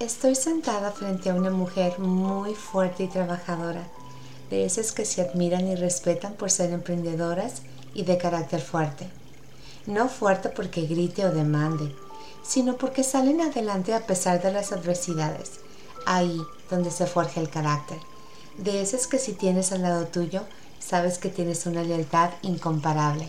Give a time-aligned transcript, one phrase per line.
[0.00, 3.82] Estoy sentada frente a una mujer muy fuerte y trabajadora,
[4.48, 7.62] de esas que se admiran y respetan por ser emprendedoras
[7.94, 9.08] y de carácter fuerte.
[9.86, 11.92] No fuerte porque grite o demande,
[12.44, 15.58] sino porque salen adelante a pesar de las adversidades,
[16.06, 16.40] ahí
[16.70, 17.98] donde se forja el carácter.
[18.56, 20.42] De esas que si tienes al lado tuyo,
[20.78, 23.28] sabes que tienes una lealtad incomparable.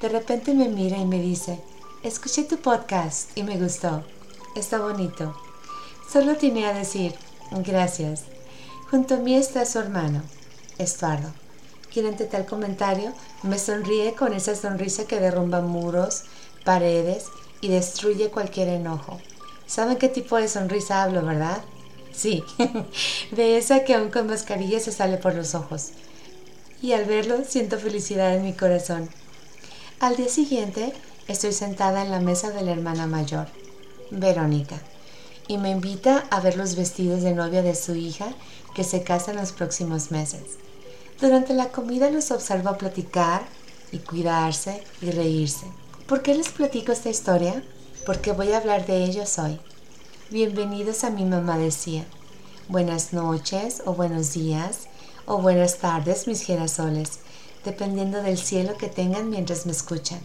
[0.00, 1.60] De repente me mira y me dice,
[2.02, 4.02] escuché tu podcast y me gustó.
[4.56, 5.49] Está bonito.
[6.10, 7.14] Solo tiene a decir,
[7.52, 8.22] gracias.
[8.90, 10.22] Junto a mí está su hermano,
[10.76, 11.32] Estuardo,
[11.92, 13.12] quien ante tal comentario
[13.44, 16.24] me sonríe con esa sonrisa que derrumba muros,
[16.64, 17.26] paredes
[17.60, 19.20] y destruye cualquier enojo.
[19.66, 21.62] ¿Saben qué tipo de sonrisa hablo, verdad?
[22.12, 22.42] Sí,
[23.30, 25.90] de esa que aún con mascarilla se sale por los ojos.
[26.82, 29.08] Y al verlo siento felicidad en mi corazón.
[30.00, 30.92] Al día siguiente
[31.28, 33.46] estoy sentada en la mesa de la hermana mayor,
[34.10, 34.80] Verónica
[35.50, 38.28] y me invita a ver los vestidos de novia de su hija
[38.72, 40.42] que se casa en los próximos meses.
[41.20, 43.42] Durante la comida los observo platicar
[43.90, 45.66] y cuidarse y reírse.
[46.06, 47.64] ¿Por qué les platico esta historia?
[48.06, 49.58] Porque voy a hablar de ellos hoy.
[50.30, 52.04] Bienvenidos a mi mamá decía.
[52.68, 54.86] Buenas noches o buenos días
[55.26, 57.18] o buenas tardes mis girasoles,
[57.64, 60.20] dependiendo del cielo que tengan mientras me escuchan.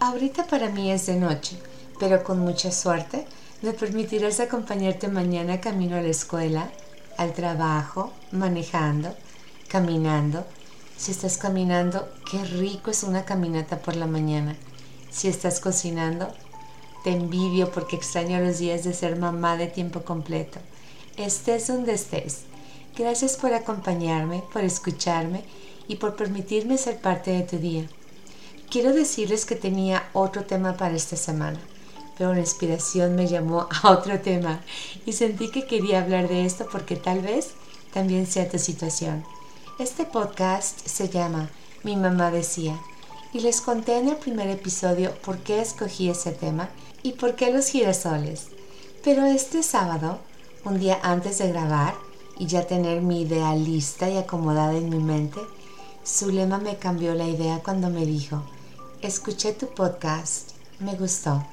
[0.00, 1.56] Ahorita para mí es de noche,
[1.98, 3.26] pero con mucha suerte
[3.66, 6.70] me permitirás acompañarte mañana camino a la escuela,
[7.16, 9.12] al trabajo, manejando,
[9.66, 10.46] caminando.
[10.96, 14.54] Si estás caminando, qué rico es una caminata por la mañana.
[15.10, 16.32] Si estás cocinando,
[17.02, 20.60] te envidio porque extraño los días de ser mamá de tiempo completo.
[21.16, 22.42] Estés donde estés.
[22.96, 25.42] Gracias por acompañarme, por escucharme
[25.88, 27.88] y por permitirme ser parte de tu día.
[28.70, 31.58] Quiero decirles que tenía otro tema para esta semana
[32.16, 34.60] pero la inspiración me llamó a otro tema
[35.04, 37.50] y sentí que quería hablar de esto porque tal vez
[37.92, 39.24] también sea tu situación.
[39.78, 41.50] Este podcast se llama
[41.82, 42.78] Mi mamá decía
[43.32, 46.70] y les conté en el primer episodio por qué escogí ese tema
[47.02, 48.48] y por qué los girasoles.
[49.04, 50.18] Pero este sábado,
[50.64, 51.94] un día antes de grabar
[52.38, 55.40] y ya tener mi idea lista y acomodada en mi mente,
[56.06, 58.42] Zulema me cambió la idea cuando me dijo,
[59.02, 61.44] escuché tu podcast, me gustó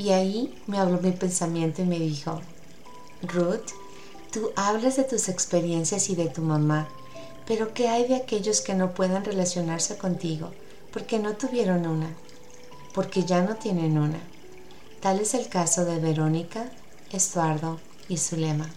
[0.00, 2.40] y ahí me habló mi pensamiento y me dijo,
[3.20, 3.72] Ruth,
[4.32, 6.88] tú hablas de tus experiencias y de tu mamá,
[7.46, 10.52] pero ¿qué hay de aquellos que no puedan relacionarse contigo
[10.90, 12.16] porque no tuvieron una?
[12.94, 14.18] Porque ya no tienen una.
[15.00, 16.70] Tal es el caso de Verónica,
[17.12, 17.78] Estuardo
[18.08, 18.70] y Zulema.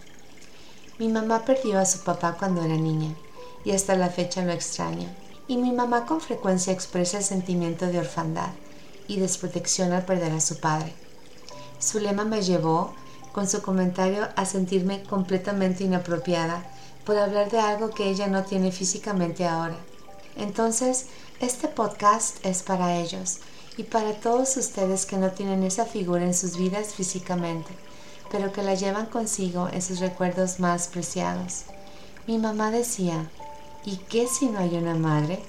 [0.98, 3.14] Mi mamá perdió a su papá cuando era niña
[3.64, 5.08] y hasta la fecha lo extraña.
[5.48, 8.50] Y mi mamá con frecuencia expresa el sentimiento de orfandad
[9.08, 10.92] y desprotección al perder a su padre.
[11.84, 12.94] Zulema me llevó
[13.32, 16.64] con su comentario a sentirme completamente inapropiada
[17.04, 19.76] por hablar de algo que ella no tiene físicamente ahora.
[20.36, 21.06] Entonces,
[21.40, 23.38] este podcast es para ellos
[23.76, 27.70] y para todos ustedes que no tienen esa figura en sus vidas físicamente,
[28.30, 31.64] pero que la llevan consigo en sus recuerdos más preciados.
[32.26, 33.28] Mi mamá decía,
[33.84, 35.40] ¿y qué si no hay una madre?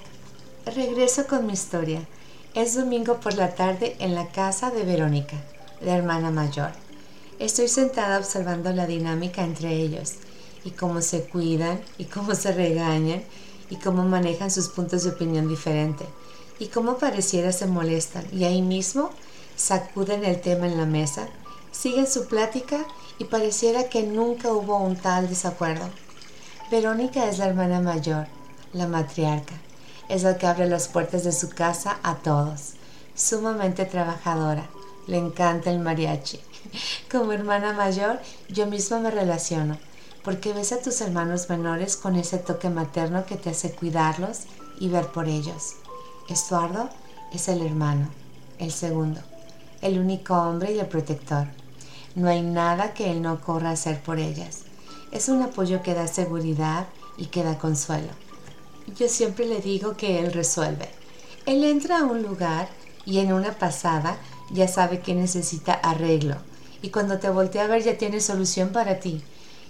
[0.66, 2.06] Regreso con mi historia.
[2.54, 5.36] Es domingo por la tarde en la casa de Verónica
[5.80, 6.70] la hermana mayor.
[7.38, 10.14] Estoy sentada observando la dinámica entre ellos
[10.64, 13.22] y cómo se cuidan y cómo se regañan
[13.70, 16.04] y cómo manejan sus puntos de opinión diferente
[16.58, 19.10] y cómo pareciera se molestan y ahí mismo
[19.56, 21.28] sacuden el tema en la mesa,
[21.72, 22.84] siguen su plática
[23.18, 25.88] y pareciera que nunca hubo un tal desacuerdo.
[26.70, 28.26] Verónica es la hermana mayor,
[28.72, 29.54] la matriarca,
[30.08, 32.72] es la que abre las puertas de su casa a todos,
[33.14, 34.68] sumamente trabajadora,
[35.06, 36.40] le encanta el mariachi.
[37.10, 39.78] Como hermana mayor, yo misma me relaciono,
[40.24, 44.42] porque ves a tus hermanos menores con ese toque materno que te hace cuidarlos
[44.80, 45.74] y ver por ellos.
[46.28, 46.88] Estuardo
[47.32, 48.08] es el hermano,
[48.58, 49.20] el segundo,
[49.80, 51.46] el único hombre y el protector.
[52.14, 54.62] No hay nada que él no corra a hacer por ellas.
[55.12, 56.86] Es un apoyo que da seguridad
[57.16, 58.08] y que da consuelo.
[58.98, 60.88] Yo siempre le digo que él resuelve.
[61.44, 62.68] Él entra a un lugar
[63.04, 64.18] y en una pasada
[64.50, 66.36] ya sabe que necesita arreglo
[66.82, 69.22] y cuando te voltea a ver ya tiene solución para ti.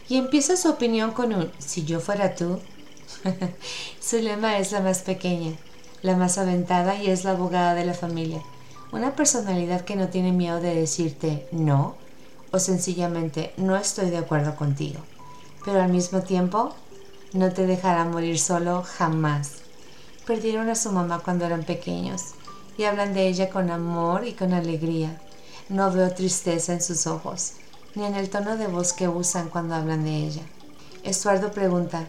[0.09, 2.61] Y empieza su opinión con un si yo fuera tú.
[4.01, 5.57] su lema es la más pequeña,
[6.03, 8.43] la más aventada y es la abogada de la familia.
[8.93, 11.97] Una personalidad que no tiene miedo de decirte no
[12.53, 15.01] o sencillamente no estoy de acuerdo contigo.
[15.65, 16.75] Pero al mismo tiempo
[17.33, 19.63] no te dejará morir solo jamás.
[20.27, 22.36] Perdieron a su mamá cuando eran pequeños
[22.77, 25.21] y hablan de ella con amor y con alegría.
[25.69, 27.55] No veo tristeza en sus ojos
[27.97, 30.43] ni en el tono de voz que usan cuando hablan de ella.
[31.03, 32.07] Estuardo pregunta,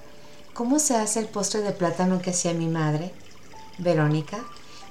[0.54, 3.14] ¿cómo se hace el postre de plátano que hacía mi madre?
[3.78, 4.44] Verónica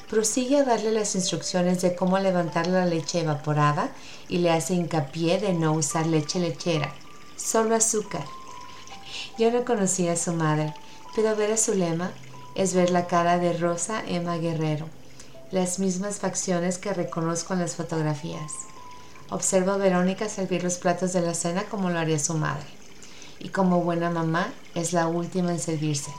[0.08, 3.90] prosigue a darle las instrucciones de cómo levantar la leche evaporada
[4.28, 6.94] y le hace hincapié de no usar leche lechera,
[7.36, 8.24] solo azúcar.
[9.38, 10.72] Yo no conocía a su madre,
[11.14, 12.10] pero ver a Zulema
[12.54, 14.88] es ver la cara de Rosa Emma Guerrero,
[15.52, 18.52] las mismas facciones que reconozco en las fotografías.
[19.30, 22.66] Observo a Verónica servir los platos de la cena como lo haría su madre,
[23.38, 26.10] y como buena mamá es la última en servirse.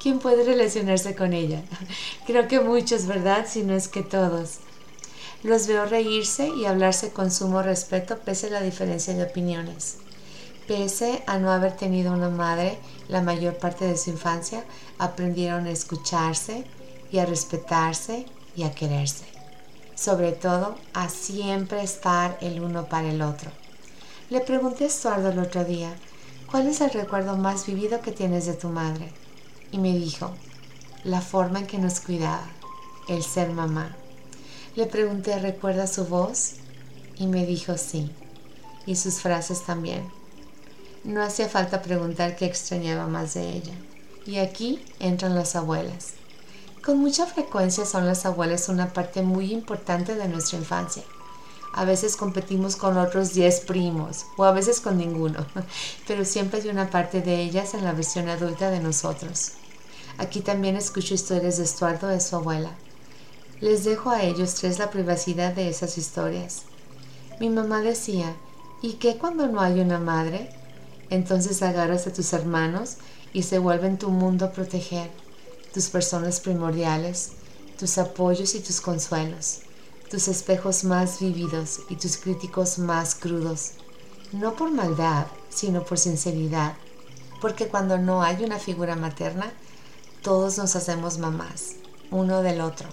[0.00, 1.62] ¿Quién puede relacionarse con ella?
[2.26, 3.46] Creo que muchos, ¿verdad?
[3.48, 4.58] Si no es que todos.
[5.42, 9.96] Los veo reírse y hablarse con sumo respeto pese a la diferencia de opiniones.
[10.68, 12.78] Pese a no haber tenido una madre
[13.08, 14.64] la mayor parte de su infancia,
[14.98, 16.64] aprendieron a escucharse
[17.10, 18.26] y a respetarse
[18.56, 19.24] y a quererse.
[19.94, 23.50] Sobre todo, a siempre estar el uno para el otro.
[24.30, 25.94] Le pregunté a Estuardo el otro día,
[26.50, 29.12] ¿cuál es el recuerdo más vivido que tienes de tu madre?
[29.72, 30.30] y me dijo
[31.02, 32.46] la forma en que nos cuidaba,
[33.08, 33.96] el ser mamá.
[34.76, 36.52] Le pregunté, ¿recuerda su voz?
[37.16, 38.12] Y me dijo sí,
[38.86, 40.08] y sus frases también.
[41.02, 43.74] No hacía falta preguntar qué extrañaba más de ella.
[44.24, 46.12] Y aquí entran las abuelas.
[46.84, 51.04] Con mucha frecuencia son las abuelas una parte muy importante de nuestra infancia.
[51.72, 55.46] A veces competimos con otros 10 primos o a veces con ninguno,
[56.08, 59.52] pero siempre hay una parte de ellas en la versión adulta de nosotros.
[60.18, 62.72] Aquí también escucho historias de Estuardo de su abuela.
[63.60, 66.62] Les dejo a ellos tres la privacidad de esas historias.
[67.38, 68.34] Mi mamá decía,
[68.82, 70.50] ¿y qué cuando no hay una madre?
[71.10, 72.96] Entonces agarras a tus hermanos
[73.32, 75.10] y se vuelven tu mundo a proteger,
[75.72, 77.32] tus personas primordiales,
[77.78, 79.60] tus apoyos y tus consuelos,
[80.10, 83.72] tus espejos más vívidos y tus críticos más crudos,
[84.32, 86.74] no por maldad, sino por sinceridad,
[87.40, 89.52] porque cuando no hay una figura materna,
[90.22, 91.76] todos nos hacemos mamás,
[92.10, 92.88] uno del otro.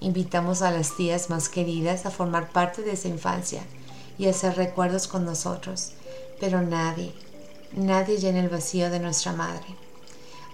[0.00, 3.62] Invitamos a las tías más queridas a formar parte de esa infancia
[4.18, 5.92] y hacer recuerdos con nosotros,
[6.40, 7.14] pero nadie,
[7.72, 9.64] nadie llena el vacío de nuestra madre.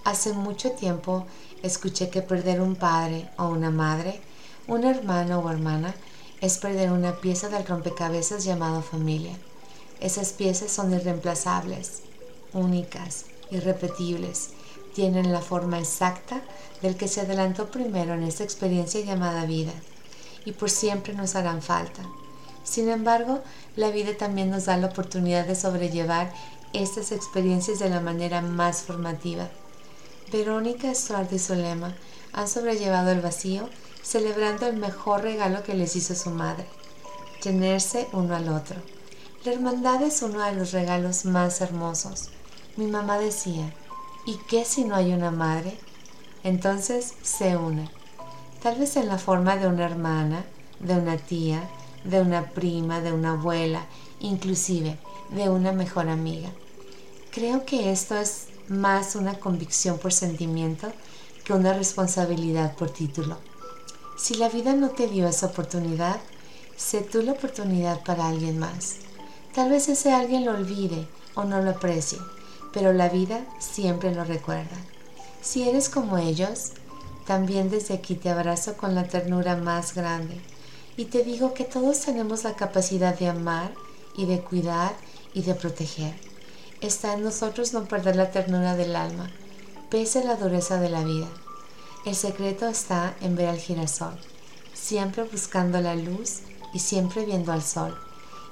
[0.09, 1.27] Hace mucho tiempo
[1.63, 4.23] escuché que perder un padre o una madre,
[4.67, 5.95] un hermano o hermana,
[6.41, 9.37] es perder una pieza del rompecabezas llamado familia.
[10.01, 12.05] Esas piezas son irreemplazables,
[12.55, 14.53] únicas, irrepetibles,
[14.95, 16.41] tienen la forma exacta
[16.81, 19.75] del que se adelantó primero en esta experiencia llamada vida
[20.47, 22.01] y por siempre nos harán falta.
[22.65, 23.43] Sin embargo,
[23.77, 26.33] la vida también nos da la oportunidad de sobrellevar
[26.73, 29.51] estas experiencias de la manera más formativa.
[30.33, 31.95] Verónica, Estuardo y Solema
[32.33, 33.69] han sobrellevado el vacío
[34.03, 36.65] celebrando el mejor regalo que les hizo su madre,
[37.43, 38.77] tenerse uno al otro.
[39.45, 42.31] La hermandad es uno de los regalos más hermosos.
[42.77, 43.73] Mi mamá decía,
[44.27, 45.77] ¿Y qué si no hay una madre?
[46.45, 47.89] Entonces se une,
[48.63, 50.45] tal vez en la forma de una hermana,
[50.81, 51.69] de una tía,
[52.05, 53.87] de una prima, de una abuela,
[54.21, 54.99] inclusive
[55.31, 56.51] de una mejor amiga.
[57.31, 60.93] Creo que esto es más una convicción por sentimiento
[61.45, 63.39] que una responsabilidad por título.
[64.17, 66.21] Si la vida no te dio esa oportunidad,
[66.77, 68.97] sé tú la oportunidad para alguien más.
[69.55, 72.19] Tal vez ese alguien lo olvide o no lo aprecie
[72.73, 74.77] pero la vida siempre lo recuerda.
[75.43, 76.73] Si eres como ellos,
[77.27, 80.41] también desde aquí te abrazo con la ternura más grande
[80.97, 83.73] y te digo que todos tenemos la capacidad de amar
[84.17, 84.95] y de cuidar
[85.35, 86.28] y de proteger.
[86.81, 89.31] Está en nosotros no perder la ternura del alma,
[89.91, 91.29] pese a la dureza de la vida.
[92.05, 94.19] El secreto está en ver al girasol,
[94.75, 96.41] siempre buscando la luz
[96.73, 97.97] y siempre viendo al sol,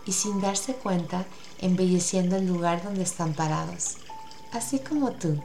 [0.07, 1.25] y sin darse cuenta,
[1.61, 3.97] embelleciendo el lugar donde están parados
[4.57, 5.41] así como tú,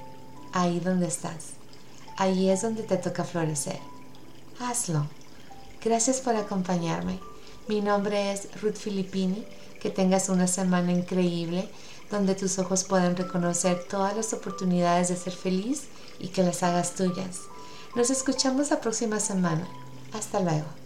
[0.53, 1.51] ahí donde estás.
[2.17, 3.79] Ahí es donde te toca florecer.
[4.59, 5.07] Hazlo.
[5.83, 7.19] Gracias por acompañarme.
[7.67, 9.45] Mi nombre es Ruth Filippini.
[9.81, 11.67] Que tengas una semana increíble
[12.11, 15.83] donde tus ojos puedan reconocer todas las oportunidades de ser feliz
[16.19, 17.41] y que las hagas tuyas.
[17.95, 19.67] Nos escuchamos la próxima semana.
[20.13, 20.80] Hasta luego.